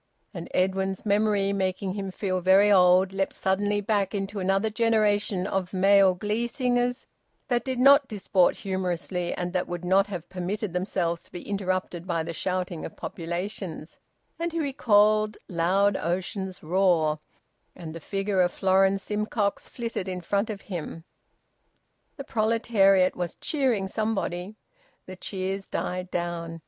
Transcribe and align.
And 0.33 0.49
Edwin's 0.51 1.05
memory, 1.05 1.53
making 1.53 1.93
him 1.93 2.09
feel 2.09 2.41
very 2.41 2.71
old, 2.71 3.13
leapt 3.13 3.33
suddenly 3.33 3.81
back 3.81 4.15
into 4.15 4.39
another 4.39 4.71
generation 4.71 5.45
of 5.45 5.73
male 5.75 6.15
glee 6.15 6.47
singers 6.47 7.05
that 7.49 7.63
did 7.63 7.77
not 7.77 8.07
disport 8.07 8.55
humorously 8.57 9.31
and 9.35 9.53
that 9.53 9.67
would 9.67 9.85
not 9.85 10.07
have 10.07 10.27
permitted 10.27 10.73
themselves 10.73 11.21
to 11.21 11.31
be 11.31 11.47
interrupted 11.47 12.07
by 12.07 12.23
the 12.23 12.33
shouting 12.33 12.83
of 12.83 12.97
populations; 12.97 13.99
and 14.39 14.51
he 14.51 14.59
recalled 14.59 15.37
`Loud 15.47 16.03
Ocean's 16.03 16.63
Roar,' 16.63 17.19
and 17.75 17.93
the 17.93 17.99
figure 17.99 18.41
of 18.41 18.51
Florence 18.51 19.03
Simcox 19.03 19.69
flitted 19.69 20.07
in 20.07 20.21
front 20.21 20.49
of 20.49 20.61
him. 20.61 21.03
The 22.17 22.23
proletariat 22.23 23.15
was 23.15 23.35
cheering 23.35 23.87
somebody. 23.87 24.55
The 25.05 25.15
cheers 25.15 25.67
died 25.67 26.09
down. 26.09 26.59